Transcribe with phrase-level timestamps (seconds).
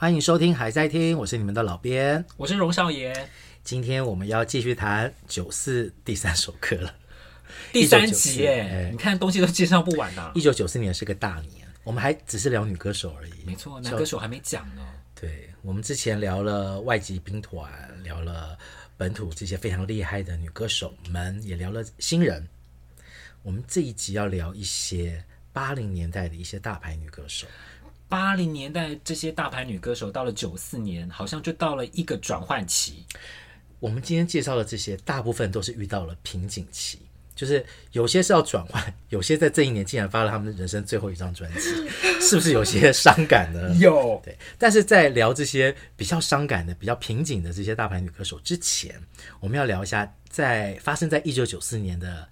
[0.00, 3.12] 欢迎收听还在听，我是你们的老编，我是荣少爷。
[3.62, 6.94] 今天我们要继续谈九四第三首歌了，
[7.70, 8.88] 第三集耶！
[8.90, 10.32] 你看东西都介绍不完呐。
[10.34, 13.32] 一九九四年是个大年，我们还只是聊女歌手而已。
[13.44, 14.82] 没错，男歌手还没讲呢。
[15.14, 17.70] 对，我们之前聊了外籍兵团，
[18.02, 18.56] 聊了
[18.96, 22.48] 本土这些非常厉害的女歌手们，也聊了新人。
[23.42, 25.22] 我们这一集要聊一些
[25.52, 27.46] 八零年代的一些大牌女歌手。
[28.10, 33.06] 八零年代这些大牌女歌手到了九四年，好像就到了一个转换期。
[33.78, 36.98] 我们今天介绍的这些，大部分都是遇到了瓶颈期，
[37.36, 41.60] 就是有些是要转换， 有些在这一年竟然发了他们人生最后一张专辑，
[42.20, 43.72] 是不是有些伤感呢？
[43.78, 44.20] 有。
[44.24, 49.00] 对，但是在聊这些比较伤感的、比较瓶颈的这些大牌女歌手之前，
[49.38, 52.28] 我们要聊一下在发生在一九九四年的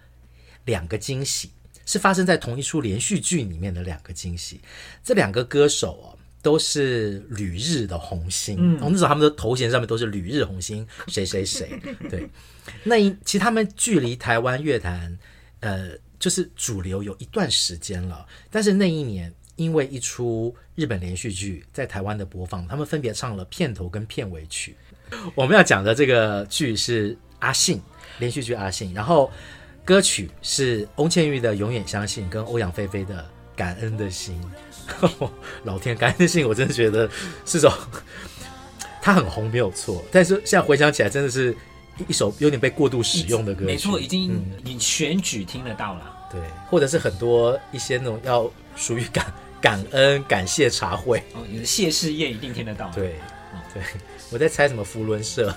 [0.64, 1.52] 两个惊喜。
[1.88, 4.60] 是发生在同一出连续剧里面的两个惊喜，
[5.02, 6.06] 这两个歌手哦，
[6.42, 8.59] 都是旅日的红星。
[8.61, 11.81] 嗯，那时候他们的头衔上面都是旅日红星，谁谁谁。
[12.11, 12.28] 对，
[12.84, 15.19] 那一其实他们距离台湾乐坛，
[15.61, 18.27] 呃，就是主流有一段时间了。
[18.50, 24.77] 但是那一年，因为一出日本连续剧在台湾的播放，他们分别唱了片头跟片尾曲。
[25.34, 27.81] 我们要讲的这个剧是阿信
[28.19, 29.33] 连续剧阿信，然后。
[29.89, 33.14] 歌曲是翁倩玉的《永远相信》跟欧阳菲菲的
[33.56, 34.39] 《感恩的心》。
[35.64, 37.08] 老天，感恩的心，我真的觉得
[37.47, 37.72] 是首，
[39.00, 41.56] 它很红没有错，但是现在回想起来，真的是
[42.06, 43.64] 一首有点被过度使用的歌曲。
[43.64, 52.91] 没错，已经你选举听得到了，对，或者是很多一些那种要属于感感恩感谢茶会哦，你的谢师宴一定听得到。
[52.91, 53.14] 对，
[53.72, 53.83] 对，
[54.28, 55.56] 我在猜什么福伦社。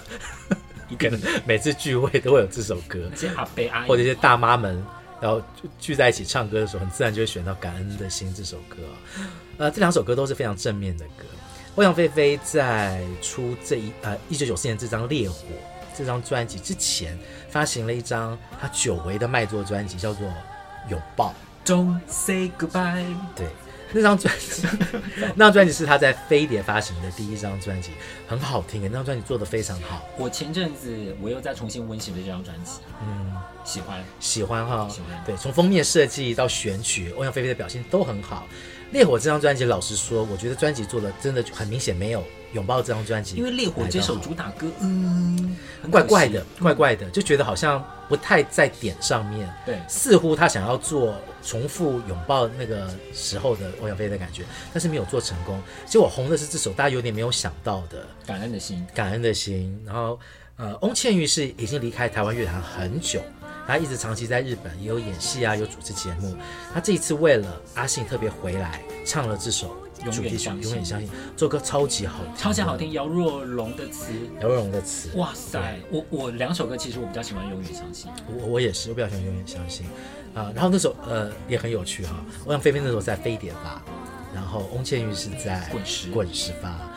[0.99, 4.83] 可能每次聚会都会有这首歌，阿伯阿姨或者一些大妈们，
[5.21, 5.41] 然后
[5.79, 8.77] 聚在一起唱歌的时候，很自然就会选到《感恩的心》这首歌。
[9.57, 11.25] 呃，这两首歌都是非常正面的歌。
[11.75, 15.35] 欧阳菲菲在出这一呃一九九四年这张《烈火》
[15.97, 17.17] 这张专辑之前，
[17.49, 20.27] 发行了一张她久违的卖座专辑，叫做
[20.89, 21.33] 《拥抱》。
[21.69, 23.15] Don't say goodbye。
[23.35, 23.47] 对。
[23.93, 24.67] 那张专辑，
[25.35, 27.91] 那张专辑是他在飞碟发行的第一张专辑，
[28.27, 28.81] 很好听。
[28.83, 30.01] 那张专辑做的非常好。
[30.17, 35.23] 我前阵子我又再重新温习了这张专辑，嗯，喜欢，喜欢哈，喜欢。
[35.25, 38.47] 对，从封面设计到选曲，欧阳菲菲的表现都很好。
[38.91, 45.55] 烈火这张专辑，老实说，我觉得专辑做的真的很明显没有拥抱这张专辑，因为烈火这首主打歌，嗯，
[45.89, 49.49] 怪怪的，怪怪的，就觉得好像不太在点上面。
[49.65, 54.43] 对，似乎他想要做重复拥抱那个时候的欧阳菲菲的感觉，
[54.73, 55.61] 但是没有做成功。
[55.85, 59.81] 结果红的是这首大家有点没有想到的《感恩的心》，感恩的心。
[59.85, 60.19] 然后，
[60.57, 63.21] 呃，翁倩玉是已经离开台湾乐坛很久。
[63.67, 66.35] 她一直长期在日本，也有演戏啊，有主持节目。
[66.73, 69.75] 她这一次为了阿信特别回来，唱了这首
[70.09, 71.07] 主题曲《永远相信》。
[71.35, 72.91] 这首歌超级好听，超级好听。
[72.93, 75.09] 姚若龙的词，姚若龙的词。
[75.17, 79.85] 哇塞，我我两首歌其实我比较喜欢《永远相信》，我我也是，我比较喜欢《永远相信》
[80.39, 80.51] 啊。
[80.55, 83.83] 然后那首呃也很有趣哈，欧阳菲菲那时候在飞碟吧，
[84.33, 86.87] 然后翁倩玉是在滚石滚石吧。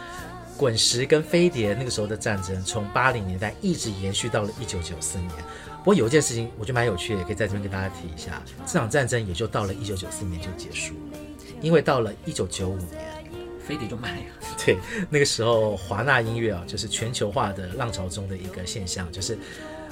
[0.56, 5.30] 滚石跟飞碟那个时候的战争，从八零年代一直延续到了一九九四年。
[5.78, 8.40] 不过有一件事情，我觉得蛮有趣的，也可以在这边跟大家提一下。
[8.64, 11.18] 这场战争也就到了一九九四年就结束了，
[11.64, 13.02] 因为到了一九九五年，
[13.66, 14.22] 飞碟就卖了。
[14.64, 14.76] 对，
[15.08, 19.38] 那个时候华纳音乐啊，就是全球化的浪潮中的一个现象，就是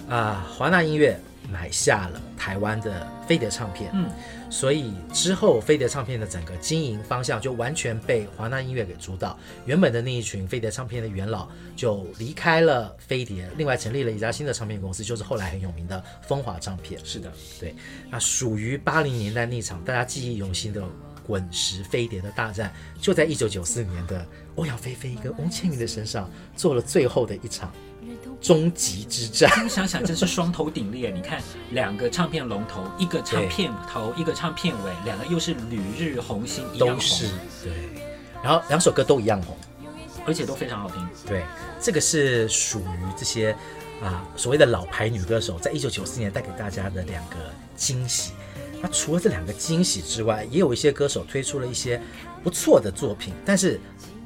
[0.08, 1.18] 啊，华纳音乐
[1.50, 3.90] 买下了台湾的飞碟唱片。
[3.94, 4.10] 嗯。
[4.50, 9.38] 所以之后，飞碟唱片的整个经营方向就完全被华纳音乐给主导。
[9.64, 17.00] 原本的那一群飞碟唱片的元老就离开了飞碟，另外成立了一家新的唱片公司，就是后来很有名的风华唱片。
[17.02, 17.74] 是的，对。
[18.10, 20.82] 那属于八零年代那场大家记忆犹新的
[21.26, 27.72] 滚石飞碟的大战，就在一九九四年的欧阳菲菲跟翁倩玉的身上做了最后的一场。
[28.40, 31.08] 终极之战， 想想真是双头鼎立。
[31.12, 31.40] 你看，
[31.70, 37.28] 两个唱片龙头，一个唱片头，一个唱片尾，两个又是旅日红星，一样红，都是
[37.62, 37.72] 对。
[38.42, 39.56] 然后两首歌都一样红，
[40.26, 41.08] 而且都非常好听。
[41.24, 41.44] 对，
[41.80, 43.56] 这个是属于这些
[44.02, 47.36] 啊所谓的老牌女歌手，在一九九四年带给大家的两个
[47.76, 48.32] 惊喜。
[48.82, 51.98] 那除了这两个惊喜之外，也有一些歌手推出了一些
[52.42, 53.80] 不错的作品，但是。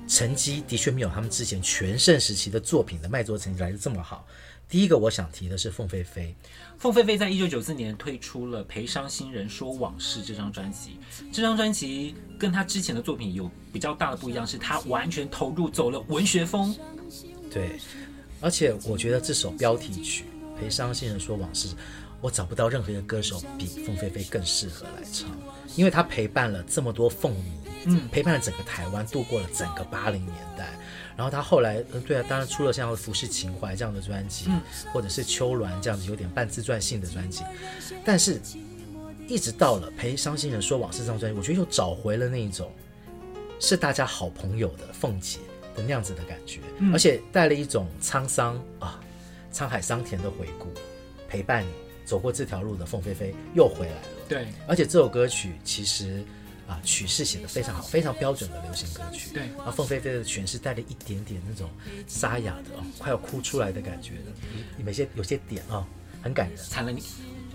[0.09, 4.25] 成绩的确没有他们之前全盛时期的作品的卖座成绩来的这么好。
[4.69, 6.33] 第一个我想提的是凤飞飞，
[6.79, 11.01] 凤飞飞在一九九四年推出了《陪伤心人说往事》这张专辑。
[11.33, 16.73] 这张专辑跟他之前的作品有比较大的不一样，是他完全投入走了文学风。
[17.51, 17.73] 对，
[18.41, 20.25] 而且我觉得这首标题曲
[20.57, 21.67] 《陪伤心人说往事》，
[22.27, 25.31] 我找不到任何一个歌手比凤飞飞更适合来唱，
[25.77, 27.53] 因为他陪伴了这么多凤迷。
[27.85, 30.77] 嗯，陪伴了整个台湾度过了整个八零年代，
[31.17, 34.61] 然后他后来，嗯，对啊，当然出了像《浮世情怀》这样的专辑，嗯、
[34.93, 37.45] 或者是《秋鸾》这样子有点半自传性的专辑，
[38.05, 38.41] 但是
[39.29, 42.73] 一直到了《陪伤心人说往事》这张专辑，我觉得又找回了那一种
[43.61, 45.39] 是大家好朋友的凤姐
[45.77, 49.01] 的那样子的感觉，嗯、而且带了一种沧桑啊，
[49.53, 50.67] 沧海桑田的回顾，
[51.29, 51.69] 陪伴你
[52.07, 54.09] 走过这条路的凤飞飞又回来了。
[54.27, 56.25] 对，而且这首歌曲其实。
[56.69, 59.31] 啊，曲式写的非常好，非常标准的流行歌曲。
[59.33, 61.71] 对，然后凤飞飞的诠释带了一点点那种
[62.09, 65.87] 沙哑的、哦、快要哭出来的感觉的，有些有些点啊、哦，
[66.25, 66.57] 很感人。
[66.57, 67.01] 惨了你，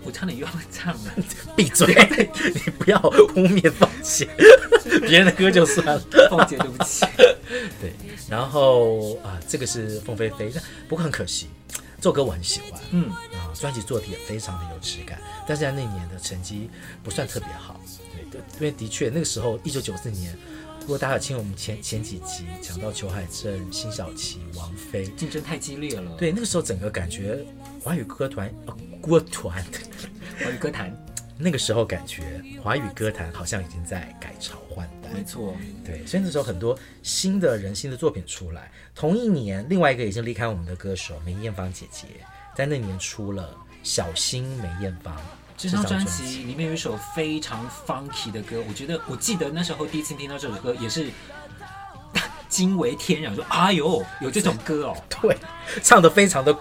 [0.02, 1.14] 我唱的又要唱了，
[1.54, 1.94] 闭嘴！
[2.54, 4.26] 你不要污蔑凤姐，
[5.06, 6.00] 别人的歌就算了。
[6.30, 7.04] 凤姐，对不起。
[7.82, 7.92] 对，
[8.30, 10.50] 然后啊，这个是凤飞飞，
[10.88, 11.48] 不过很可惜，
[11.98, 13.10] 这首歌我很喜欢，嗯，
[13.52, 16.70] 啊，专辑做的也非常的有质感，但是在那年的成绩
[17.02, 17.80] 不算特别好。
[18.30, 20.34] 对因为的确，那个时候一九九四年，
[20.80, 26.16] 如果大家有听我们前前几集讲到裘海正、辛晓琪、王菲，竞争太激烈了。
[26.16, 27.44] 对，那个时候整个感觉
[27.82, 29.62] 华语歌团、呃、歌团、
[30.42, 30.96] 华语歌坛，
[31.36, 35.10] 那个时候感觉华语歌坛好像已经在改朝换代。
[35.12, 35.54] 没错，
[35.84, 38.70] 对，所以那时候很多新的人、新的作品出来。
[38.94, 42.06] 同一年，另外一个已经离开我们的歌手梅艳芳姐姐，
[42.54, 43.42] 在那里面出了
[43.82, 45.14] 《小心梅艳芳》。
[45.56, 51.08] 这张专辑里面有一首非常 funky 的歌，我觉得我记得那时候第一次听到这首歌也是
[52.48, 55.36] 惊为天人，说哎呦，有这种歌哦，对，
[55.82, 56.52] 唱的非常的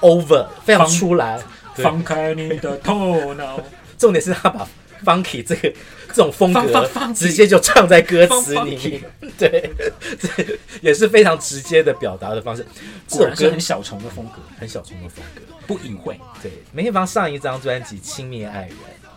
[0.00, 1.40] over，非常出来，
[1.74, 3.60] 放开你的头脑。
[3.98, 4.66] 重点是他把
[5.04, 5.72] funky 这个
[6.08, 9.02] 这种风格直接就唱在歌词里面，
[9.38, 9.70] 对，
[10.18, 12.66] 这也是非常直接的表达的方式。
[13.06, 15.42] 这首歌很小虫的风格，很小虫的风格。
[15.66, 18.70] 不隐晦，对梅艳芳上一张专辑《轻蔑爱人》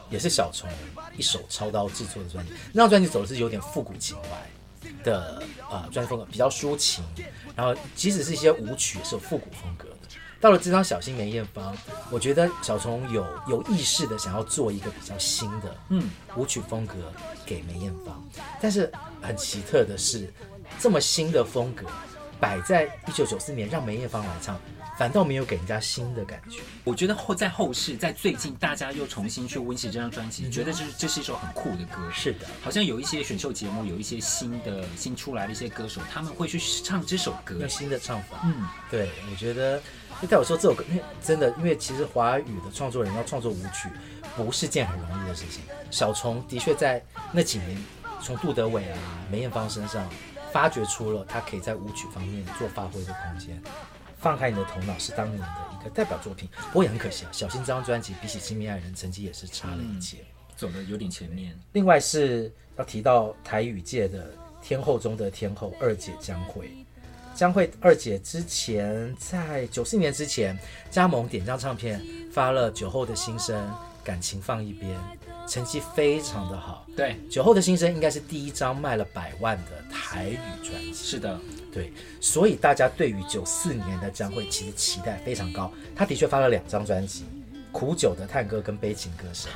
[0.10, 0.68] 也是小虫
[1.16, 4.30] 一手操刀制作的专辑，那张专辑走的是有点复古情怀
[5.04, 7.04] 的呃专辑风格，比较抒情，
[7.56, 9.89] 然后即使是一些舞曲也是有复古风格的。
[10.42, 11.76] 到了这张《小心梅艳芳》，
[12.10, 16.96] 我觉得小虫有有意识的想要做一个比较新的嗯舞曲风格
[17.46, 18.24] 给梅艳芳，
[18.62, 18.92] 但是
[19.22, 20.32] 很奇特的是，
[20.80, 21.86] 这么新的风格
[22.40, 24.58] 摆在一九九四年让梅艳芳来唱。
[25.00, 26.60] 反倒没有给人家新的感觉。
[26.84, 32.02] 我觉得后在后世，在最近大家又重新去温习这张专辑，嗯、觉得这是这是一首很酷的歌。
[32.14, 38.42] 是的，好像有一些选秀节目，有一些新的新出来的一些歌手，他们会去唱这首歌，用新的唱法。
[38.44, 39.80] 嗯，对，我觉得，
[40.22, 43.88] 就代表说这首歌，因为真的，因为其实华语的创作人要创作舞曲，
[44.36, 45.64] 不是件很容易的事情。
[45.90, 47.02] 小虫的确在
[47.32, 47.82] 那几年，
[48.22, 49.00] 从杜德伟啊、
[49.32, 50.06] 梅艳芳身上，
[50.52, 53.64] 发掘出了他可以在舞曲方面做发挥的空间。
[54.20, 55.48] 放开你的头脑是当年的
[55.80, 57.30] 一个代表作品，不过也很可惜啊。
[57.32, 60.26] 小心这张专辑比起《亲密爱人》成绩也是差了一截，嗯，
[60.58, 61.58] 走的有点前面。
[61.72, 64.32] 另外是要提到台语界的
[64.62, 66.70] 天后中的天后二姐江蕙，
[67.34, 70.58] 江蕙二姐之前在九四年之前
[70.92, 72.02] 加盟点将唱片，
[72.32, 73.56] 发了《酒后的心声》，
[74.04, 74.98] 感情放一边。
[75.48, 81.40] 成绩非常的好，对，酒后的心声应该是第一张卖了百万的台语专辑，是的，
[81.74, 81.92] 对，
[82.22, 85.74] 所以大家对于九四年的张惠其实期待非常高。
[85.96, 87.24] 他的确发了两张专辑，
[87.72, 89.52] 《苦酒的探戈》跟《悲情歌声》。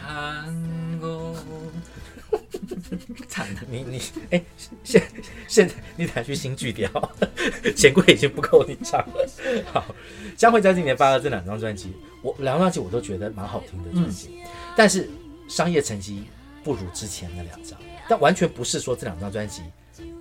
[3.28, 4.02] 惨了，你你
[4.32, 4.44] 哎，
[4.84, 5.04] 现
[5.48, 6.90] 现在你得去新句调，
[7.76, 9.30] 钱柜已经不够你唱了。
[9.72, 9.86] 好，
[10.38, 15.10] 江蕙在今年发了这两张专辑，我两张专辑我都觉得蛮好听的专辑，嗯、但是。
[15.46, 16.24] 商业成绩
[16.64, 19.62] 不如之前那两张，但完全不是说这两张专辑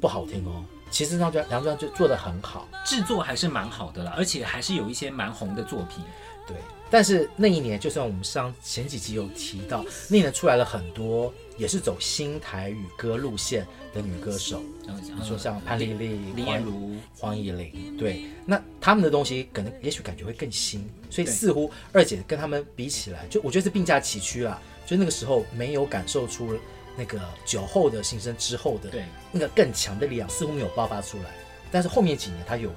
[0.00, 0.64] 不好听哦。
[0.90, 6.05] 其实那张专两张专辑就做的很好，制作还是蛮好的啦，而且还是有一些蛮红的作品。
[6.47, 6.57] 对，
[6.92, 24.61] 但是那一年，就算我们上前几集有提到，那一年出来了很多也是走新台语歌路线的女歌手，比如说像潘丽丽、林彦如、黄以玲，对，那他们的东西可能也许感觉会更新，所以似乎二姐跟他们比起来，就我觉得是并驾齐驱啊。
[24.84, 26.58] 就那个时候没有感受出
[26.99, 28.90] 那个酒后的新生之后的
[29.30, 31.25] 那个更强的力量，似乎没有爆发出来。
[31.70, 32.70] 但是后面几年他有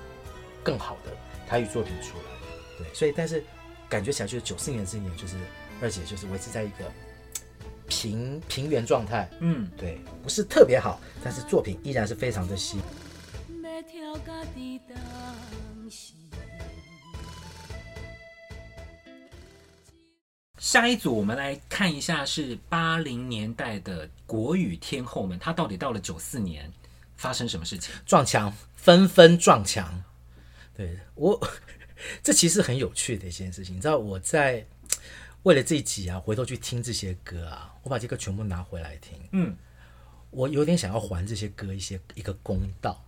[0.63, 1.11] 更好的
[1.49, 2.23] 台语作品出来，
[2.77, 3.43] 对，所以但是
[3.95, 5.37] 感觉起来就是九四年这一年就是
[5.81, 6.91] 二姐就是维持在一个
[7.87, 12.81] 平平原状态，嗯，对，不是特别好，但是作品依然是非常的新。
[20.57, 26.69] 下一组我们来看一下，是八零年代的国语天后们，她到底到了九四年
[27.15, 27.95] 发生什么事情？
[28.05, 30.03] 撞墙，纷纷撞墙。
[30.75, 31.39] 对我，
[32.23, 33.75] 这其实很有趣的一件事情。
[33.75, 34.65] 你知道我在
[35.43, 39.17] 为了这一集啊，回头去听这些歌啊，我把这个全部拿回来听。
[39.31, 39.55] 嗯，
[40.31, 43.03] 我有点想要还这些歌一些一个公道。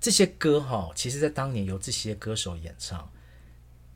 [0.00, 3.10] 这些歌哈，其实在当年由这些歌手演唱，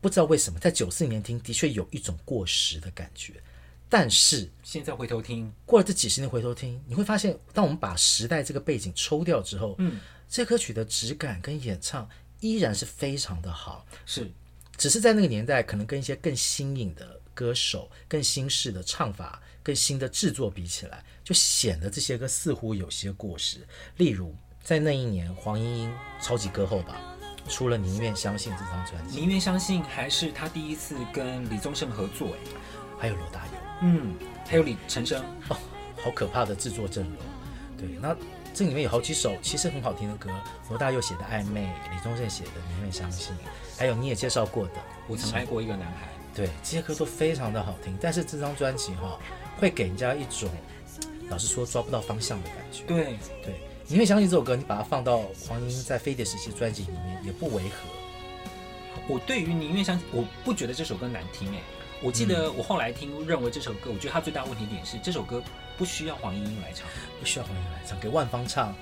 [0.00, 3.34] 不知道为什么在九四年听的确有一种过时的感觉。
[3.88, 12.08] 但是现在回头听，过了这几十年回头听，你会发现，当我们把时代这个背景抽掉之后，嗯，这歌曲的质感跟演唱
[12.44, 13.86] 依然是非常的好。
[14.04, 14.30] 是，
[14.76, 23.66] 只是在那个年代，可能跟一些更新颖的歌手、更新式的唱法、更新的制作比起来，就显得这些歌似乎有些过时。
[23.96, 27.00] 例如，在那一年，黄莺莺超级歌后吧，
[27.48, 32.38] 出了《宁愿相信》这张专辑，《宁愿相信》还是他第一次跟李宗盛合作，哎，
[32.98, 33.52] 还有罗大佑。
[33.82, 34.14] 嗯，
[34.46, 35.56] 还有李陈升哦，
[35.96, 37.16] 好可怕的制作阵容。
[37.78, 38.14] 对，那
[38.54, 40.30] 这里面有好几首其实很好听的歌，
[40.68, 43.34] 罗大佑写的《暧昧》，李宗盛写的《宁愿相信》，
[43.76, 44.72] 还有你也介绍过的
[45.08, 46.06] 《我曾爱过一个男孩》。
[46.36, 47.98] 对，这些歌都非常的好听。
[48.00, 49.18] 但是这张专辑哈，
[49.58, 50.48] 会给人家一种
[51.28, 52.84] 老实说抓不到方向的感觉。
[52.84, 53.54] 对对，
[53.88, 57.88] 宁愿相信这首歌，你把它放到黄莺莺在飞碟时期专辑里面也不违和。
[59.08, 61.58] 我对于宁愿相信，我不觉得这首歌难听哎。
[62.04, 65.42] 我记得我后来听，认为这首歌，我觉得它最大的问题点是这首歌
[65.78, 66.86] 不需要黄莺莺来唱，
[67.18, 68.74] 不需要黄莺莺来唱，给万芳唱，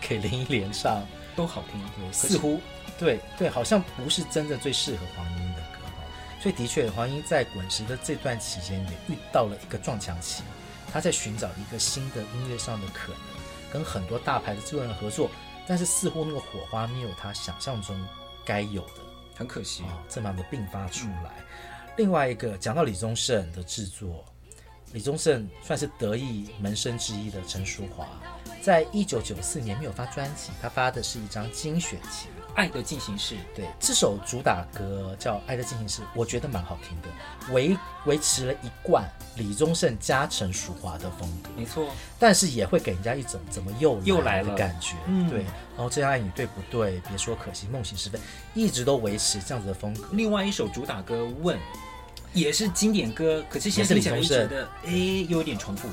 [0.00, 2.60] 给林忆莲唱都好听，对，似乎
[2.96, 6.04] 对对，好像不是真的最适合黄莺莺的歌哈。
[6.40, 10.44] 所以的确，黄莺在滚石的这段期间也遇到了一个撞墙期，
[10.92, 15.28] 他在寻找一个新的音乐上的可能，跟很多大牌的制作人合作，
[15.66, 18.00] 但是似乎那个火花没有他想象中
[18.44, 19.02] 该有的，
[19.34, 21.32] 很可惜啊，这么样的并发出来。
[21.40, 24.24] 嗯另外一个讲到李宗盛的制作，
[24.92, 28.06] 李宗盛算是得意门生之一的陈淑华，
[28.60, 33.34] 在一九九四年没有发专辑，他发的是一张精选集《爱的进行式》。
[33.54, 41.88] 对，这首主打歌叫《爱的进行式》，我觉得蛮好听的，维维持了一贯李宗盛加陈淑华的风格，没错，
[42.18, 45.44] 但是也会给人家一种怎么又又来了的感觉，嗯，对。
[45.76, 47.00] 然后这样爱你对不对？
[47.08, 48.20] 别说可惜，梦醒时分，
[48.54, 50.08] 一直都维持这样子的风格。
[50.12, 51.56] 另外一首主打歌《问》。
[52.36, 54.92] 也是经典歌，可是现在听起来觉得，哎，
[55.26, 55.88] 又有点重复，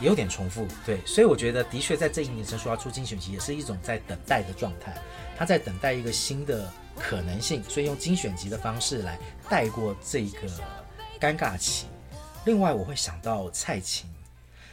[0.00, 0.66] 也有点重复。
[0.84, 4.92] 对，所以我觉得的确在这一年，陈淑桦出精选集也是一种在等待的状态，
[5.38, 9.16] 他在等待一个新的可能性，所以用精选集的方式来
[9.48, 10.48] 带过这个
[11.20, 11.86] 尴尬期。
[12.44, 14.10] 另外，我会想到蔡琴，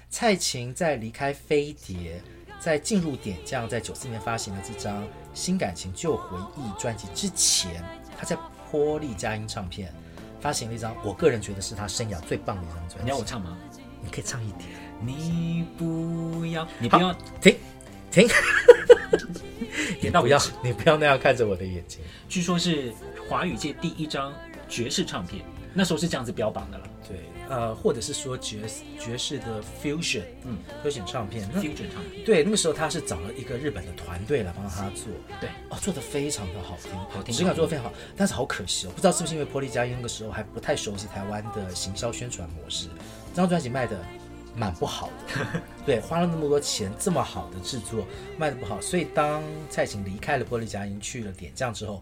[0.09, 2.19] 蔡琴在离开飞碟，
[2.59, 5.03] 在进入点将，在九四年发行的这张
[5.35, 7.83] 《新感情旧回忆》专辑之前，
[8.17, 8.35] 他在
[8.71, 9.93] 波丽佳音唱片。
[10.41, 13.03] 发行了一张，我个人觉得是他生涯最棒的一张专辑。
[13.03, 13.55] 你要我唱吗？
[14.03, 14.67] 你可以唱一点。
[14.99, 17.55] 你不要，你不要停
[18.11, 18.27] 停，
[20.01, 22.01] 你不要， 你不要那样看着我的眼睛。
[22.27, 22.91] 据说是
[23.29, 24.33] 华语界第一张
[24.67, 25.43] 爵士唱片，
[25.73, 26.87] 那时候是这样子标榜的了。
[27.51, 32.23] 对，呃，或者是说爵士爵士的 fusion，嗯，fusion 唱片，fusion 唱片。
[32.25, 35.07] 对，那个时候他是找了一个日本的团队来帮他做，
[35.39, 37.93] 对，哦，做的非常的好听，好听，质感做的非常好。
[38.15, 42.87] 但是好可惜哦，不知道是不是因为玻璃佳音那个时候还不太熟悉台湾的行销宣传模式，
[43.31, 43.99] 这张专辑卖的
[44.55, 45.61] 蛮不好的。
[45.85, 48.05] 对，花了那么多钱，这么好的制作
[48.37, 52.01] 卖的不好，所以当蔡琴离开了玻璃佳音去了点将之后。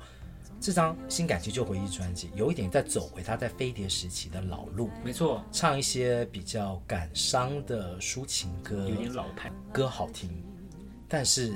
[0.62, 10.30] 这张新感情旧回忆专辑有一点在走回他在飞碟时期的老路，没错，唱一些比较感伤的抒情歌，有点老派，歌好听，
[11.08, 11.54] 但是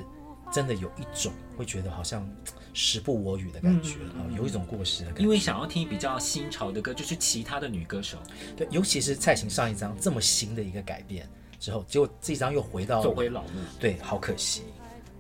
[0.54, 2.26] 真的有一种会觉得好像
[2.74, 5.24] 时不我与的感觉啊、嗯，有一种过时的感觉。
[5.24, 8.18] 因为想要听比较新潮的歌，就是其他的女歌手，
[8.56, 11.28] 对，尤其是蔡琴上一张这么新的一个改变
[11.60, 13.50] 之后，结果这一张又回到走回老路，
[13.82, 14.64] 对，好可惜。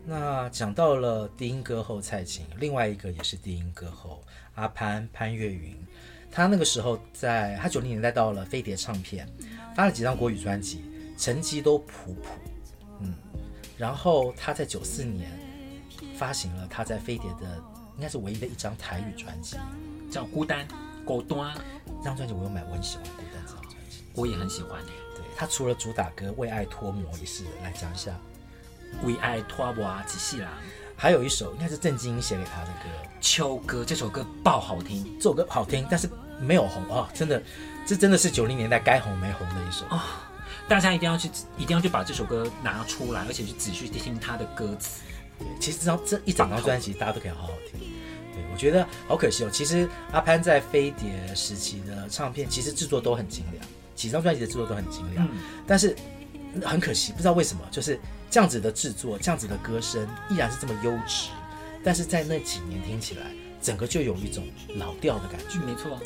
[0.05, 4.21] 那讲到了低音歌后蔡琴，另外一个也是低音歌后
[4.55, 5.77] 阿潘潘越云，
[6.29, 9.25] 他那个时候在他九零年代到了飞碟唱片，
[9.75, 10.83] 发了几张国语专辑，
[11.17, 12.29] 成绩都普普，
[12.99, 13.13] 嗯，
[13.77, 15.31] 然后他在九四年
[16.17, 17.63] 发行了他在飞碟的
[17.95, 19.55] 应该是唯一的一张台语专辑，
[20.11, 20.67] 叫《孤单》，
[21.05, 21.55] 孤单
[21.99, 24.83] 这张专辑我有买，我很喜欢《孤单》这张专辑，我也很喜欢。
[25.15, 28.19] 对，他除了主打歌《为爱脱模》一事，来讲一下。
[29.03, 30.49] 为爱拖磨几细啦，
[30.95, 36.09] 还有一首应该是郑经写给他的歌《秋歌》，这首歌爆好听，这首歌好听，但是
[36.39, 37.09] 没有红啊、哦！
[37.13, 37.41] 真的，
[37.85, 40.01] 这真的是九零年代该红没红的一首啊、哦！
[40.67, 45.01] 大家一定要去，一定要去把这首歌拿出来，而且去仔细听他的歌词。
[45.39, 47.79] 对，其实这张这一整张专辑大家都可以好好听。
[48.33, 49.49] 对，我觉得好可惜哦。
[49.51, 55.95] 其实阿潘在飞碟时期的唱片，其实制作都很精良，几张专辑的制作都很精良，嗯、但是
[56.61, 57.99] 很可惜，不知道为什么，就是。
[58.33, 61.29] 这样子的制作，这样子的歌声依然是这么优质，
[61.83, 63.27] 但是在那几年听起来，
[63.61, 64.43] 整个就有一种
[64.75, 65.59] 老调的感觉。
[65.59, 65.99] 没错，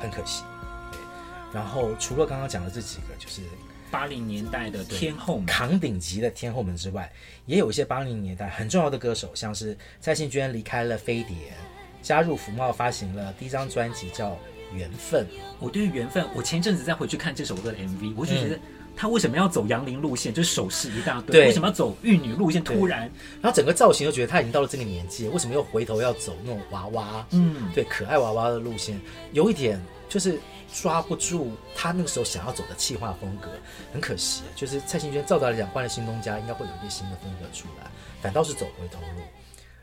[0.00, 0.44] 很可惜。
[0.90, 0.98] 对，
[1.52, 3.42] 然后除了刚刚讲的这几个，就是
[3.90, 7.12] 八零年代的天后们，扛顶级的天后们之外，
[7.44, 11.52] 也有一些八零年代很重要的歌手，像是蔡幸娟离开了飞碟，
[12.00, 14.30] 加入福茂发行了第一张专辑叫
[14.74, 15.26] 《缘分》。
[15.60, 18.58] 我对于《缘分》，我前阵子再回去看这首歌的 MV，我就觉得
[18.96, 22.62] 他为什么要走杨林路线，就是首饰一大堆，为什么要走玉女路线？
[22.62, 27.26] 突然，然后整个造型就觉得他已经到了这个年纪，为什么又回头要走那种娃娃？
[27.30, 29.00] 嗯，对，可爱娃娃的路线，
[29.32, 30.38] 有一点就是。
[30.74, 33.50] 抓不住他那个时候想要走的气化风格，
[33.92, 34.42] 很可惜。
[34.56, 37.90] 就是蔡幸娟照道理讲换了新东家，应该会有一些新的风格出来，
[38.22, 39.20] 反倒是走回头路。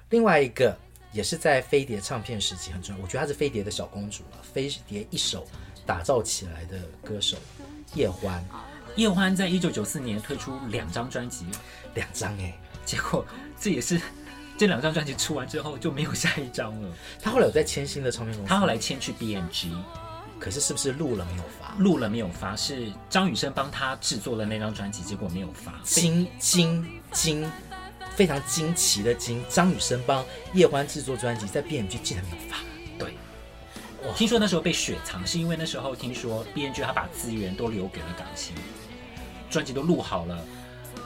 [0.10, 0.76] 另外一个
[1.12, 5.46] 也是在飞碟唱片时期很重要，我觉得她是飞碟的小公主了，飞碟一手
[5.86, 7.38] 打造起来的歌手
[7.94, 8.44] 叶欢。
[8.96, 11.46] 叶欢在一九九四年推出两张专辑，
[11.96, 13.26] 两张哎，结果
[13.60, 14.00] 这也是
[14.58, 16.90] 这两张专辑出完之后就没有下一张了。
[17.22, 19.72] 他后来有在签新的唱片公司，他后来签去 BMG。
[20.40, 21.76] 可是是不是录了没有发？
[21.80, 25.74] 录了没有发，是张雨生帮他制作了那张专辑，结果没有发。
[25.84, 27.52] 惊惊惊，
[28.16, 29.44] 非常惊奇的惊！
[29.50, 32.56] 张雨生帮叶欢制作专辑，在 BMG 竟然没有发。
[32.98, 33.29] 对，我
[34.20, 38.54] 听说那时候被雪藏，是因为那时候听说 BMG 他把资源都留给了港星，
[39.50, 40.38] 专辑都录好了。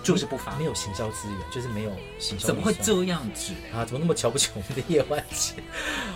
[0.02, 2.48] 就是不发，没有行销资源，就是没有行销。
[2.48, 3.86] 怎么会这样子啊？
[3.86, 5.54] 怎么那么瞧不起我们的叶欢姐？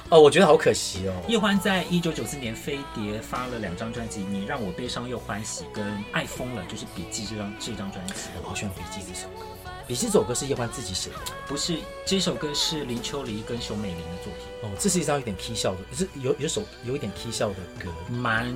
[0.10, 1.14] 哦， 我觉得好可惜哦。
[1.28, 8.14] 叶欢在一九九四年飞碟发了两张专辑，《你让我悲伤又欢喜》跟《爱疯了》，就是《笔记》这张这张专辑。
[8.44, 9.46] 我好喜欢《笔记》这首歌，
[9.88, 11.16] 《笔记》这首歌是叶欢自己写的，
[11.48, 11.78] 不是？
[12.06, 14.70] 这首歌是林秋离跟熊美玲的作品。
[14.70, 18.54] 哦，这是一张有点 K 笑的，是有有首有一点 K 笑的歌，蛮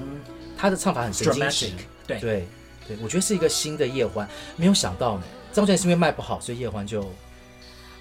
[0.58, 1.72] 他的唱法很神经质，
[2.06, 2.48] 对对。
[2.88, 5.24] 对，我觉得是一个新的叶欢，没有想到呢。
[5.52, 7.08] 这张专辑是因为卖不好，所以叶欢就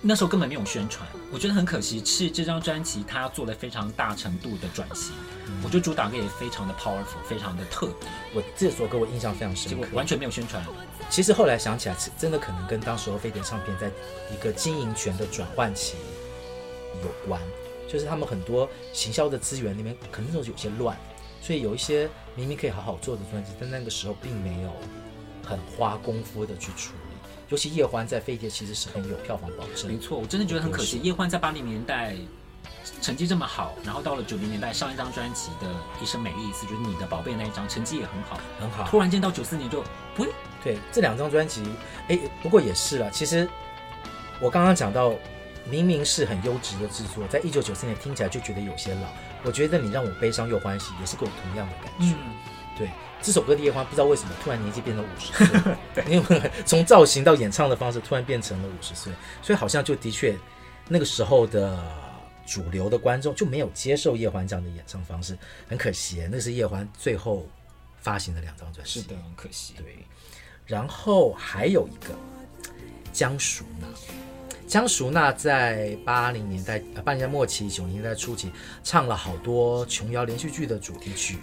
[0.03, 1.07] 那时候根本没有宣传。
[1.31, 5.13] 我觉得很可惜，是这张专辑它做了非常大程度的转型。
[5.47, 8.09] 嗯、我觉得主打歌也非常的 powerful，非常的特别。
[8.35, 10.65] 我这首歌我印象非常深刻，完全没有宣传。
[11.11, 13.91] 其实后来想起来，真的可能跟当时候飞碟唱片在
[14.33, 15.97] 一个经营权的转换期
[17.03, 17.41] 有关，
[17.87, 20.97] 就是他们很多行销的资源里面可能那时候有些乱。
[21.43, 24.73] 所以有一些明明可以好好做的专辑，但那个时候并没有
[25.43, 27.10] 很花功夫的去处理。
[27.51, 29.91] 尤其叶欢在飞碟其实是很有票房保证。
[29.91, 30.99] 没错，我真的觉得很可惜。
[31.01, 32.15] 叶欢在八零年代
[33.03, 35.67] 成绩这么好，然后到了九零年代上一张专辑的
[36.03, 38.89] 《一生美丽一次》，就是你的宝贝那一张，成绩也很好，很好。
[38.89, 39.85] 突然间到九四年就
[40.15, 40.31] 不会。
[40.63, 41.63] 对，这两张专辑，
[42.09, 43.11] 哎，不过也是了。
[43.11, 43.49] 其实
[44.41, 45.15] 我刚刚讲到，
[45.69, 49.09] 明明是很优质的制作，在一九九四年听起来就觉得有些老。
[49.43, 52.15] 我觉得你让我悲伤又欢喜，也是跟我同样的感觉。
[52.15, 52.17] 嗯、
[52.77, 52.91] 对，
[53.23, 60.35] 这首歌的叶欢不知道为什么突然年纪变成五十岁， 因为从造型到演唱的方式突然变成了五十岁，所以好像就的确
[60.89, 61.83] 那个时候的
[62.47, 65.37] 主流的观众就没有接受叶欢这样的演唱方式，
[65.69, 66.27] 很可惜。
[66.31, 67.47] 那是叶欢最后
[68.01, 69.75] 发行的两张专辑，是的，很可惜。
[69.77, 69.99] 对，
[70.67, 72.15] 然后还有一个
[73.13, 73.87] 江淑娜。
[74.67, 78.53] 江淑娜在八零年代、八零年代末期、九零年代初期，
[78.85, 81.39] 唱了好多琼瑶连续剧的主题曲，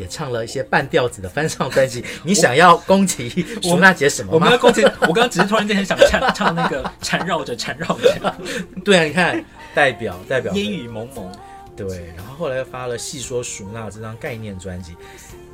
[0.00, 2.02] 也唱了一些半调子的翻唱专辑。
[2.24, 3.28] 你想要攻击
[3.62, 4.34] 舒娜姐什么吗？
[4.34, 8.34] 我们要攻击，我刚刚只是突然间很想唱唱那个缠绕着缠绕着。
[8.82, 11.30] 对啊，你看代表代表烟雨蒙蒙。
[11.76, 14.96] 对，然后后来又发了《细说舒娜》这张概念专辑，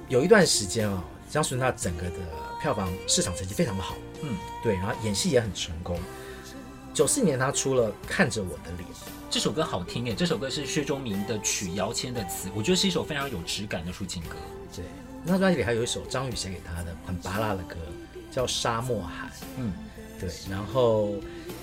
[0.08, 2.16] 有一段时间啊，江舒娜整个的
[2.60, 3.96] 票房市场成绩非常的好。
[4.22, 4.30] 嗯，
[4.62, 5.98] 对，然后演戏也很成功。
[6.96, 8.88] 九四年，他出了《看着我的脸》
[9.28, 10.14] 这首歌，好听耶！
[10.14, 14.36] 这首歌是薛中明的曲，姚谦的词，我觉得是一首非常有质感的抒情歌。
[14.74, 14.82] 对，
[15.22, 17.76] 那专辑里还有一首张宇写给他的很拔辣的歌，
[18.32, 19.28] 叫《沙漠海》。
[19.58, 19.74] 嗯，
[20.18, 20.30] 对。
[20.50, 21.12] 然后，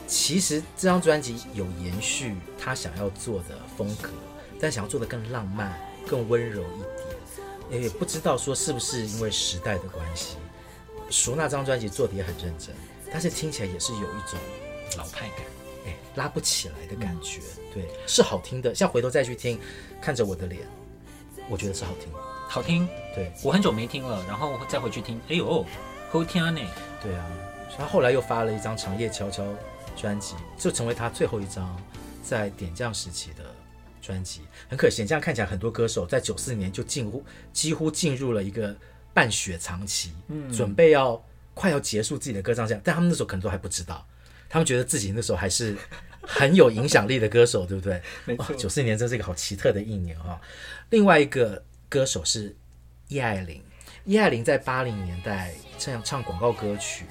[0.06, 4.12] 其实这张专辑有延续他想要做的风格，
[4.60, 7.82] 但想要做的更浪漫、更温柔一点。
[7.82, 10.36] 也不知道说是不是因为时代的关系，
[11.10, 12.70] 淑娜这张专辑做的也很认真，
[13.12, 14.38] 但是听起来也是有一种。
[14.98, 15.40] 老派感，
[15.86, 18.74] 哎，拉不起来的感觉，嗯、对，是好听的。
[18.74, 19.60] 像回头再去听，
[20.02, 20.62] 看着我的脸，
[21.50, 22.12] 我觉得是好听，
[22.48, 22.88] 好听。
[23.16, 25.66] 对，我很久没听了，然后再回去听，哎呦，
[26.10, 26.62] 好听呢。
[27.02, 27.26] 对啊，
[27.78, 29.44] 他后来又发了一张《长夜悄悄》
[29.96, 31.76] 专辑，就成为他最后一张
[32.24, 33.44] 在点将时期的
[34.02, 34.42] 专辑。
[34.70, 38.76] 很可惜，这样看起来，很多歌手在九四年就近乎几乎进入了一个
[39.14, 41.22] 半雪藏期，嗯，准备要
[41.54, 44.06] 快要结束自己的歌唱生涯，但他们那时候可能都还不知道。
[44.54, 45.76] 他们觉得自己那时候还是
[46.22, 48.00] 很有影响力的歌手，对不对？
[48.24, 50.40] 没错，九四年真是一个好奇特的一年啊！
[50.92, 52.56] 另外一个歌手是
[53.08, 53.64] 叶爱玲，
[54.06, 57.06] 叶爱玲在八零年代唱唱广告歌曲，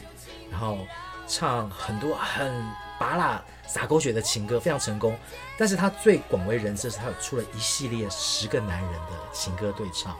[0.52, 0.86] 然后
[1.26, 2.64] 唱很多很
[2.96, 5.18] 拔辣洒狗血的情歌，非常成功。
[5.58, 10.16] 但是她最广为人知的是她有出了一系列十个男人的情歌对唱。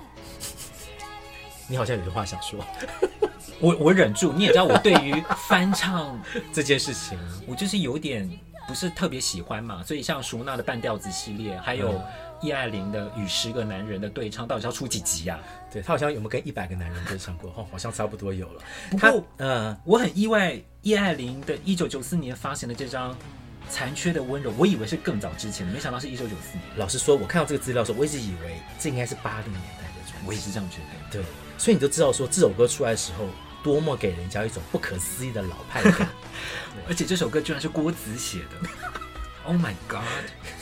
[1.68, 2.58] 你好像有句话想说，
[3.62, 4.32] 我我忍住。
[4.32, 5.14] 你也知道我对于
[5.48, 6.20] 翻唱
[6.52, 8.28] 这件事情，我就是有点
[8.68, 9.82] 不是特别喜欢嘛。
[9.82, 12.02] 所以像舒娜的半调子系列，还有
[12.42, 15.72] 叶爱玲的与十个男人的对唱，到底是要出几集呀、啊？
[15.72, 17.50] 对，他好像有没有跟一百个男人对唱过？
[17.56, 18.62] 哦，好像差不多有了。
[18.90, 23.16] 不过，嗯，我很意外，叶爱玲的一九九四年发行的这张。
[23.70, 26.64] 残缺的温柔，我以为是更早之前的，没想到是一九九四年。
[26.76, 30.26] 老实说，我看到这个资料的时候，我一直以为这应该是八零年代的专辑。
[30.26, 31.10] 我也是这样觉得。
[31.10, 31.24] 对，
[31.56, 33.24] 所以你就知道说这首歌出来的时候，
[33.62, 36.08] 多么给人家一种不可思议的老派感。
[36.88, 38.68] 而且这首歌居然是郭子写的。
[39.44, 40.02] Oh my god！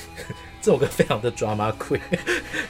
[0.62, 2.00] 这首歌非常的 drama queen。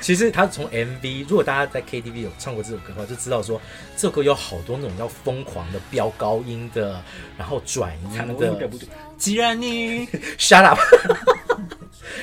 [0.00, 3.60] 其实他从 MV，如果大家在 KTV 有唱过这首歌的话，就知道说
[3.96, 7.00] 这首歌有好多那种要疯狂的飙高音的，
[7.38, 8.70] 然后转音的。
[9.16, 10.04] 既然你
[10.36, 10.78] shut up，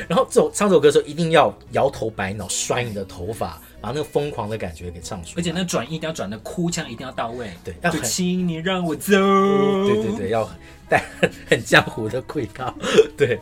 [0.10, 5.34] 然后这首唱这首歌的时候一定要摇头摆脑，甩你的头发，把那个疯狂的感觉给唱出来。
[5.38, 7.52] 而且那转音一定要转的哭腔一定要到位。
[7.64, 9.12] 对，要很请你让我走。
[9.12, 10.50] 对对对，要
[10.90, 12.74] 带很， 很江湖的味道。
[13.18, 13.40] 对。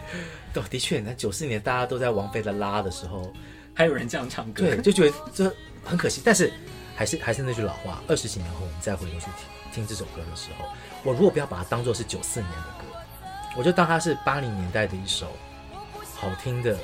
[0.54, 3.30] 对，的确，那九四年大家都在王菲的拉的时候，
[3.74, 6.22] 还有人这样唱歌，对，就觉得这很可惜。
[6.24, 6.50] 但是
[6.96, 10.66] 还是还是那句老话，二十几年后我们再回头去听听这首歌的时候，
[11.04, 12.86] 我如果不要把它当做是九四年的歌，
[13.58, 15.28] 我就当它是八零年代的一首
[16.16, 16.78] 好听的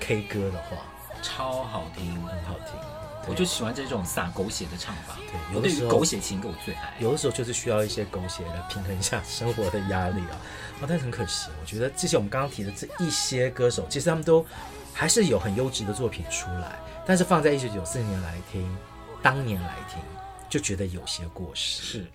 [0.00, 0.76] K 歌的话，
[1.24, 2.78] 超好听，很好听。
[3.26, 5.16] 我就喜欢这种洒狗血的唱法。
[5.16, 6.94] 对，有的时候狗血情歌我最爱。
[7.00, 10.36] 有的时候就是需要一些狗血来平衡一下生活的压力啊。
[10.80, 14.44] 啊，但是很可惜，我觉得这些我们刚刚提的这一些歌手，其实他们都
[14.92, 18.76] 还是有很优质的作品出来，但是放在一九九四年来听，
[19.22, 19.98] 当年来听，
[20.50, 21.82] 就觉得有些过时。
[21.82, 22.06] 是，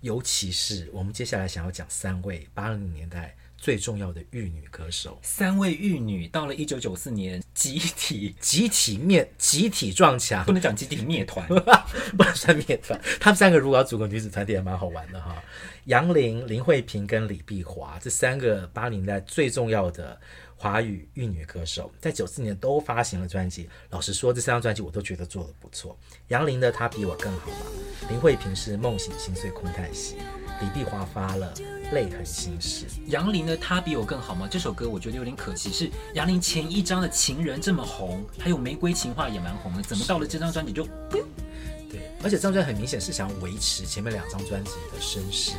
[0.00, 11.46] 尤其是我们接下来想要讲三位八零年代最重要的玉女歌手，三位玉女到了一九九四年集体 集体灭集体撞墙，不能讲集体灭团，
[12.16, 12.98] 不能算灭团。
[13.18, 15.42] 他们三个如果要组个女子团体也蛮好玩的哈。
[15.86, 20.18] 杨玲、林慧萍跟李碧华这三个八零代最重要的
[20.54, 23.68] 华语玉女歌手，在九四年都发行了专辑。
[23.90, 25.98] 老实说，这三张专辑我都觉得做得不错。
[26.28, 27.60] 杨林的《她比我更好》嘛，
[28.10, 30.16] 林慧萍是《梦醒心碎空叹息》，
[30.60, 31.52] 李碧华发了
[31.94, 32.86] 《泪痕心事》。
[33.06, 34.48] 杨林的《他比我更好》吗？
[34.50, 40.84] 这首歌我觉得有点可惜，是杨林前一张的《情人》这么红，还有《玫瑰情话》也蛮红的，怎么到了这张专辑就？
[41.10, 41.22] 对，
[42.22, 45.52] 而且这张专辑很明显是想维持前面两张专辑的声势。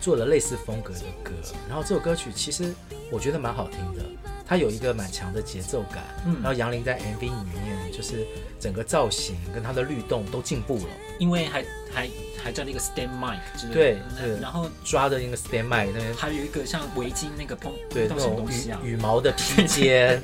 [0.00, 1.32] 做了类似风格的歌，
[1.66, 2.72] 然后这首歌曲其实
[3.10, 4.04] 我觉得蛮好听的，
[4.46, 7.30] 它有一个蛮强的节奏感，嗯，然后杨林在 MV 里
[7.64, 8.24] 面就是
[8.60, 12.08] 整个造型跟他的律动都进步了，因为还还。
[12.46, 20.22] 还站了一个 stand mic 之类的，对，然后抓着一个 stand mic 那边，还有一个像围巾那个蓬，对，那种东西啊，羽毛的披肩。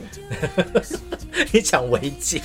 [1.50, 2.40] 你讲围巾，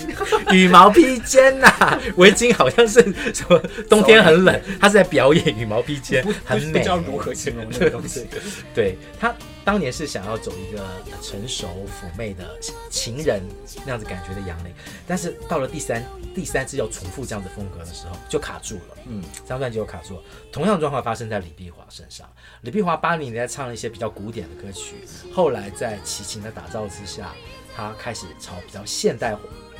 [0.51, 2.01] 羽毛披肩呐、啊？
[2.17, 3.01] 围巾好像是
[3.33, 3.61] 什么？
[3.87, 6.71] 冬天很冷， 他是在表演羽毛披肩，很美。
[6.73, 8.25] 不知道如何形容那个东西。
[8.73, 9.31] 对，他
[9.67, 10.81] 当年是想要走一个
[11.21, 11.67] 成熟
[12.01, 12.57] 妩媚的
[12.89, 13.43] 情人
[13.83, 14.73] 那样子感觉的杨林，
[15.05, 16.01] 但是到了第三
[16.33, 18.97] 第三次要重复这样子风格的时候，就卡住了。
[19.07, 20.21] 嗯，张就卡住了，
[20.53, 22.25] 同样状况发生在李碧华身上。
[22.61, 27.33] 李碧华八零年代唱了一些比较古典的歌曲，后来在齐秦的打造之下，
[27.75, 29.35] 他开始朝比较现代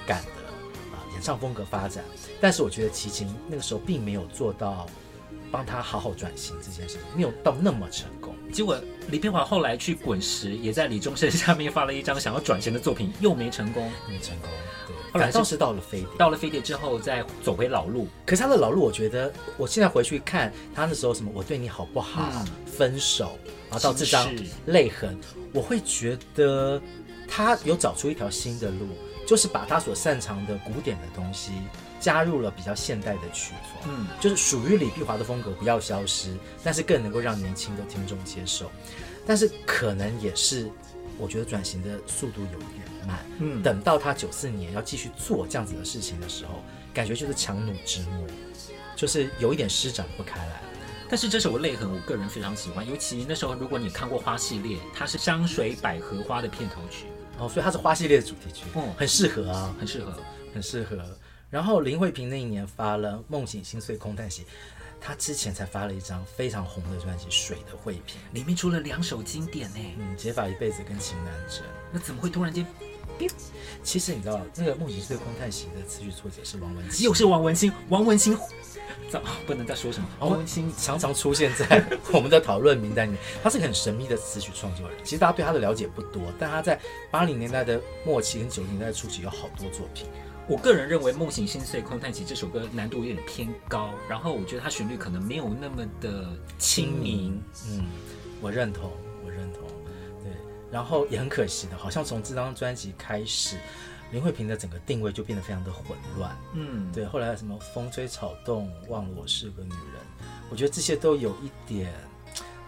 [0.06, 0.32] 感的
[0.91, 2.04] 啊演唱风格发展。
[2.41, 4.86] 但是我觉得齐秦那个时候并没有做到
[5.51, 8.36] 帮他好好转型这件事情，没有到那么成功。
[8.51, 8.79] 结果
[9.10, 14.49] 李碧华后来去滚石，也在李宗盛下面发了一张想要转型的作品，又没成功，没成功。
[15.13, 18.07] 后来倒是到了飞碟，到了飞碟之后再走回老路。
[18.25, 23.38] 可是他的老路，我觉得我现在回去看他那时候什么，我对你好不好，嗯、分手，
[23.69, 24.29] 然后到这张
[24.67, 25.17] 泪痕，
[25.53, 26.79] 我会觉得
[27.27, 28.88] 他有找出一条新的路，
[29.25, 31.51] 就是把他所擅长的古典的东西
[31.99, 38.71] 加入了比较现代的曲风，嗯，就是属于李碧华的风格不要消失，但是更能够让年轻的听众接受。
[39.25, 40.69] 但是可能也是，
[41.17, 42.88] 我觉得转型的速度有一点。
[43.39, 46.62] 嗯，等到他九四年要继续做这样子的事情的时候，
[46.93, 48.27] 感觉就是强弩之末，
[48.95, 50.62] 就是有一点施展不开来。
[51.10, 57.05] 但是这首《泪痕》，我个人非常喜欢，尤其那时候如果你看过花系列，它是香水百合花的片头曲
[57.38, 60.13] 哦，所以它是花系列的主题曲，嗯，很适合啊，很适合，
[60.53, 60.97] 很适合。
[61.49, 64.43] 然后林慧萍那一年发了《梦醒心碎空叹息》。
[64.99, 71.60] 她之前才发了一张非常红的专辑《水的慧萍》，里面出了两首经典呢，嗯，《解法一辈子》跟《情难枕》。
[71.91, 72.65] 那怎么会突然间？
[73.83, 77.71] 其实你知道，那个《梦醒心碎空叹息》的词曲作者是王文清，又是王文清。
[77.89, 78.36] 王文清，
[79.10, 80.07] 早不能再说什么。
[80.19, 83.21] 王文清常常出现在 我们的讨论名单里面。
[83.43, 86.79] 他是个很神秘的词曲创作人，其实大家对他的了解不多，但他在
[87.12, 90.07] 八零年代的末期跟九零年代初期有好多作品。
[90.49, 97.38] 我个人认为《梦醒心碎空叹息》这首歌难度有点偏高，然后我觉得它旋律可能没有那么的亲民。
[97.69, 97.86] 嗯，
[98.41, 98.89] 我认同，
[99.25, 99.63] 我认同。
[100.23, 100.31] 对，
[100.71, 103.57] 然后也很可惜的，好像从这张专辑开始，
[104.13, 106.33] 林慧萍的整个定位就变得非常的混乱。
[106.53, 110.01] 嗯，对，后来什么风吹草动，忘了我是个女人，
[110.49, 111.93] 我觉得这些都有一点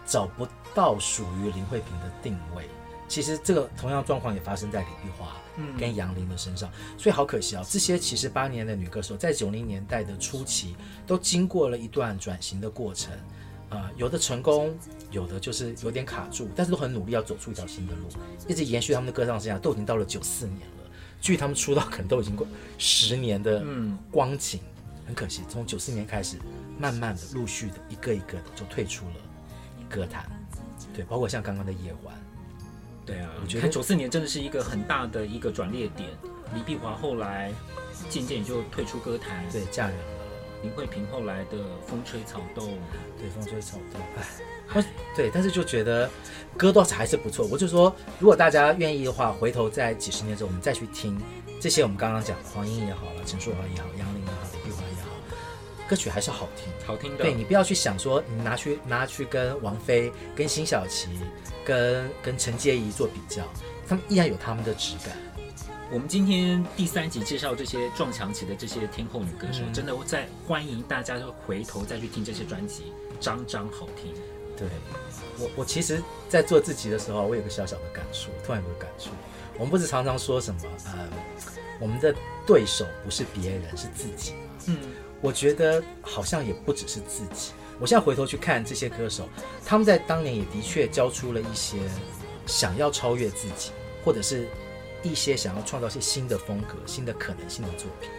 [0.04, 2.68] 找不到属于林慧萍的定位。
[3.10, 5.36] 其实这个同样状况也发生在李碧华。
[5.78, 7.62] 跟杨林的身上，所以好可惜啊！
[7.68, 10.74] 这些其实八年的女歌手，在九零年代的初期，
[11.06, 13.12] 都经过了一段转型的过程，
[13.68, 14.74] 啊、呃，有的成功，
[15.10, 18.08] 有的就是有点卡住，但是都很努力要走出一条新的路，
[18.48, 22.46] 一直延续他们的歌唱生涯，都已经到了九四年了，距他们出道可能都已经过
[22.78, 23.62] 十年的
[24.10, 24.60] 光景，
[25.04, 26.38] 很可惜，从九四年开始，
[26.78, 29.14] 慢慢的、陆续的，一个一个的就退出了
[29.90, 30.24] 歌坛，
[30.94, 32.14] 对，包括像刚刚的叶欢。
[33.10, 36.08] 对啊，我觉得九四年真的是一个很大的一个转捩点。
[36.54, 37.52] 李碧华后来
[38.08, 40.04] 渐渐也就退出歌坛，对，嫁人了。
[40.62, 42.78] 林慧萍后来的风吹草动，
[43.18, 44.00] 对，风吹草动，
[44.74, 44.84] 哎，
[45.16, 46.08] 对，但是就觉得
[46.56, 47.46] 歌倒是还是不错。
[47.50, 51.18] 我就说，如果大家愿意的话，回头在几十年之后，我们再去听
[51.58, 54.19] 这些我们刚刚讲的黄莺也好了，陈淑桦也好，杨林也好，李碧华也好，
[55.90, 57.24] 歌曲还是好听，好听的。
[57.24, 61.08] 对，你不要去想说，你拿去拿去跟王菲、跟辛晓琪。
[61.62, 63.44] 跟跟陈洁仪做比较，
[63.86, 65.14] 他们依然有他们的质感。
[65.92, 74.12] 我们今天第三集介绍这些撞墙期的这些天后女歌手，嗯、真的我在欢迎大家就回头再去听这些专辑，张张好听。
[74.56, 74.66] 对，
[75.38, 79.10] 我我其实，在做自己的时候，我有个小小的感触，突然有个感触。
[79.54, 81.08] 我们不是常常说什么，呃，
[81.78, 82.12] 我们的
[82.46, 84.38] 对手不是别人，是自己吗？
[84.66, 84.78] 嗯，
[85.20, 87.52] 我觉得好像也不只是自己。
[87.78, 89.28] 我现在回头去看这些歌手，
[89.64, 91.78] 他们在当年也的确交出了一些
[92.46, 93.70] 想要超越自己，
[94.04, 94.46] 或者是
[95.02, 98.10] 一些想要创造一些新的风格、新的可能性的作品。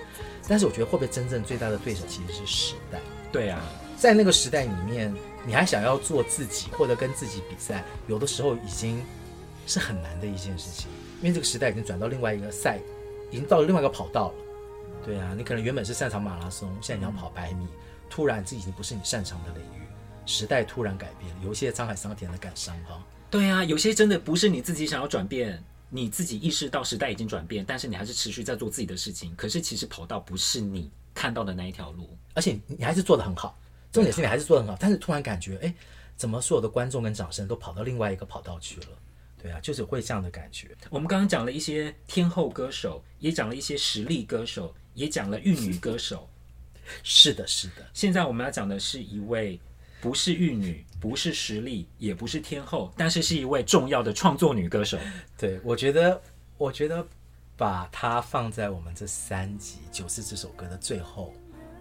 [0.47, 2.99] 但是我觉得会不会真正最大的对手其实是时代？
[3.31, 3.61] 对啊，
[3.97, 5.13] 在那个时代里面，
[5.45, 9.01] 你还想要做自己或者跟自己比赛，有的时候已经
[9.67, 10.89] 是很难的一件事情，
[11.21, 12.79] 因为这个时代已经转到另外一个赛，
[13.29, 14.33] 已经到了另外一个跑道了。
[15.03, 17.67] 对啊，你可能原本是擅长马拉松，现在你要跑百米。
[18.09, 19.81] 突然，这已经不是你擅长的领域，
[20.25, 23.01] 时代突然改变，有一些沧海桑田的感伤哈。
[23.29, 29.33] 对啊，有些真的不是你自己想要转变，你自己意识到时代已经转变，但是你还是持续在做自己的事情。
[29.35, 33.57] 可是其实跑道不是你看到的那一条路，而且你还是做得很好，
[33.93, 34.77] 重点是你还是做得很好。
[34.79, 35.73] 但是突然感觉，哎，
[36.17, 38.87] 怎么所有的观众跟掌声都跑到另外一个跑道去了？
[39.41, 40.67] 对啊，就是会这样的感觉。
[40.89, 46.27] 我们刚刚讲了一些天后歌手，也讲了一些实力歌手，也讲了玉女歌手。
[47.03, 47.87] 是的，是的。
[47.93, 49.59] 现在我们要讲的是一位
[50.01, 54.97] 不是玉女，不是实力，也不是天后，但是是一位重要的创作女歌手。
[55.37, 56.21] 对，我觉得，
[56.57, 57.05] 我觉得
[57.55, 61.33] 把她放在我们这三集《九四》这首歌的最后，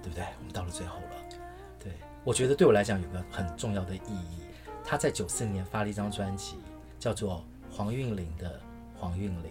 [0.02, 0.24] 对不对？
[0.38, 1.38] 我们到了最后了。
[1.82, 1.92] 对，
[2.22, 4.42] 我觉得对我来讲有个很重要的意义。
[4.84, 6.56] 她在九四年发了一张专辑，
[6.98, 7.44] 叫做
[7.74, 8.60] 《黄韵玲的
[8.94, 9.44] 黄韵玲》，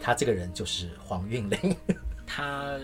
[0.00, 1.76] 她这个人就是黄韵玲，
[2.26, 2.78] 她。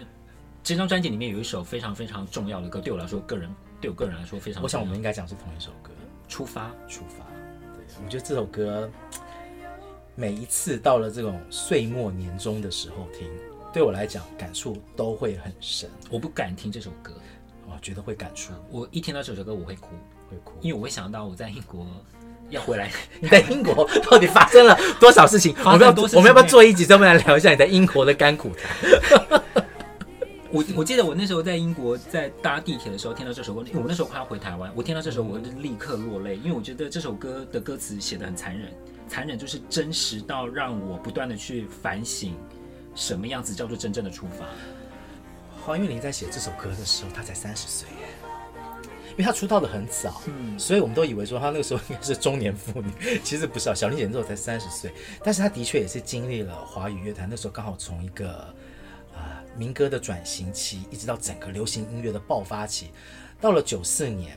[0.65, 4.63] 这张专辑里面有一首非常非常重要的歌，对我来说，个人对我个人来说非常。
[4.63, 5.91] 我想我们应该讲是同一首歌，
[6.31, 6.69] 《出发》。
[6.89, 7.27] 出发。
[7.75, 8.89] 对，我觉得这首歌
[10.15, 13.29] 每一次到了这种岁末年终的时候听，
[13.73, 15.91] 对我来讲感触都会很深。
[16.11, 17.13] 我不敢听这首歌，
[17.67, 18.53] 我觉得会感触。
[18.71, 19.97] 我一听到这首歌，我会哭，
[20.31, 21.85] 会哭，因为我会想到我在英国
[22.53, 22.91] 要回来。
[23.21, 25.55] 你在英国到底发生了多少事情？
[25.65, 29.43] 我们要我们要不要做一集专门来聊一下你在英国的甘苦谈？
[30.53, 38.71] 我我记得我那时候在英国，在搭地铁的时候听到这首歌，因为我那时候快要回台湾，我听到这首歌就立刻落泪，因为我觉得这首歌的歌词写的很残忍，
[39.09, 42.35] 残忍就是真实到让我不断的去反省，
[42.95, 44.45] 什么样子叫做真正的出发。
[45.65, 48.02] 黄韵玲在写这首歌的时候，她才三十岁耶，
[49.13, 52.91] 因为她出道的很早，嗯，所以我们都以为说她那个时候应该是中年妇女，
[53.25, 58.55] 其实不是啊，小林姐那时候才三十岁，但是她的确也是经历了华语乐坛那时候刚好从一个。
[59.55, 62.91] 民歌的转型期，一直到整个流行音乐的爆发期，
[63.39, 64.35] 到了九四年，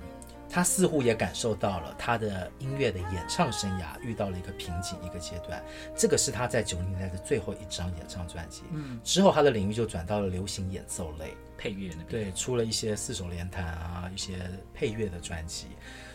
[0.56, 5.62] 他似乎也感受到了他的音乐的演唱生涯遇到了一个瓶颈，一个阶段。
[5.98, 8.64] 这个是他在九零年代的最后一张演唱专辑。
[8.72, 15.68] 嗯，之后他的领域就转到了流行演奏类配乐那边，对，出了一些四手联弹啊，一些配乐的专辑。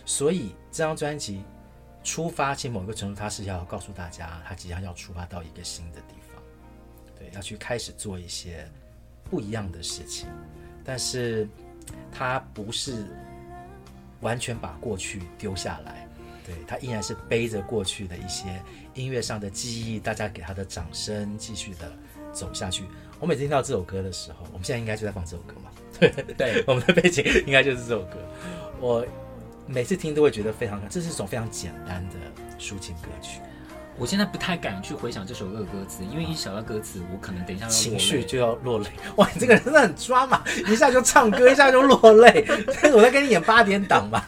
[0.07, 1.43] 所以这张专辑
[2.03, 6.43] 出发，其实某一个程度，他是要告诉大家，他即将要出发到一个新的地方，
[7.15, 8.67] 对，要去开始做一些。
[9.25, 10.29] 不一样的事情，
[10.83, 11.47] 但是
[12.11, 13.05] 他不是
[14.21, 16.09] 完全把过去丢下来，
[16.45, 18.63] 对，他依然是背着过去的一些
[18.95, 21.93] 音乐上的记忆，大家给他的掌声，继续的
[22.33, 22.85] 走下去。
[23.19, 25.71] 我每次听到这首歌的时候，我们现在应该就在放这首歌嘛？
[25.99, 28.17] 对对， 我们的背景应该就是这首歌。
[28.81, 29.07] 我
[29.67, 32.17] 每次听都会觉得非常，这是一种非常简单的
[32.59, 33.41] 抒情歌曲。
[34.01, 38.87] 我现在不太敢去回想这首歌的歌词，因为一想到歌词，我可能等一下情绪就要落泪。
[39.17, 42.47] 哇，你这个人真的很抓嘛，一下就唱歌，一下就落泪。
[42.95, 44.27] 我在跟你演八点档吧。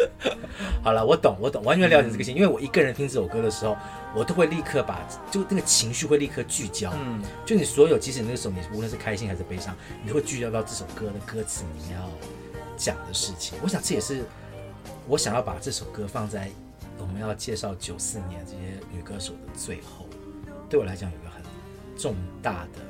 [0.84, 3.74] 好了，我懂，我懂，完全了解这个心，嗯、因为我一个人听这首歌的时候，
[4.14, 6.92] 我都会立刻把就那个情绪会立刻聚焦。
[7.00, 12.06] 嗯，就你所有，即使那个时候你无论是开心还是悲伤，你会聚焦到这首歌的歌词里面要
[12.76, 13.58] 讲的事情。
[13.62, 14.22] 我想这也是
[15.08, 16.50] 我想要把这首歌放在
[16.98, 20.06] 我们要介绍九四年这些女歌手的最后，
[20.68, 21.42] 对我来讲有一个很
[21.96, 22.80] 重大的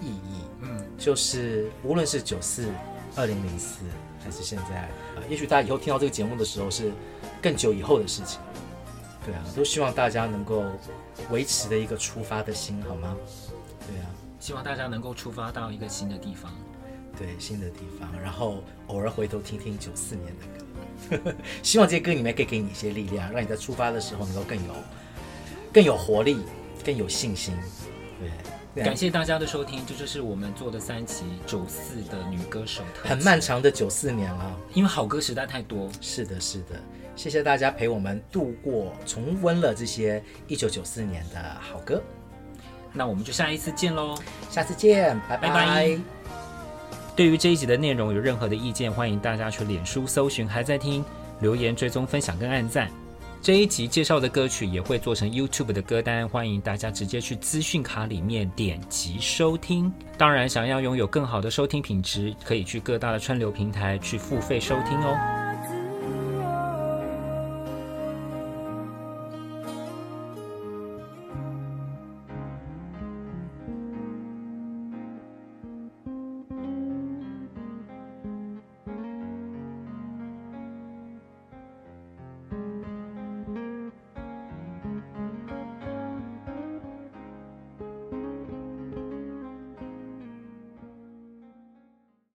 [0.00, 0.42] 意义。
[0.60, 2.68] 嗯，就是无论是九四、
[3.16, 3.84] 二零零四，
[4.22, 6.92] 还是现在，呃，也许大家以后听到这个节目的时候是。
[7.42, 8.38] 更久以后的事情，
[9.26, 10.62] 对啊，都希望大家能够
[11.32, 13.16] 维持的一个出发的心，好吗？
[13.80, 14.06] 对啊，
[14.38, 16.52] 希望大家能够出发到一个新的地方，
[17.18, 20.61] 对，新的地方，然后偶尔回头听听九四年的歌，
[21.62, 24.74] 希望这些歌里面可以给你一些力量，让你在出发的时候能够更有
[25.72, 26.38] 更有活力，
[26.84, 27.54] 更有信心。
[28.74, 35.90] 对，感谢大家的收听，这就是我们做的三期九四的女歌手，很漫长的九四年了，因为好歌实在太多。
[36.00, 36.80] 是的，是的。
[37.14, 42.02] 谢谢大家陪我们度过、重温了这些一九九四年的好歌，
[42.94, 44.18] 那我们就下一次见喽！
[44.50, 45.48] 下次见，拜拜。
[45.48, 46.21] 拜拜。
[47.14, 51.04] 对于这一集的内容有任何的意见，欢迎大家去脸书搜寻“还在听”，
[51.40, 52.90] 留言追踪分享跟按赞。
[53.42, 59.92] 这一集介绍的歌曲也会做成 YouTube 的歌单，欢迎大家直接去资讯卡里面点击收听。
[60.16, 65.51] 当然，想要拥有更好的收听品质，可以去各大的串流平台去付费收听哦。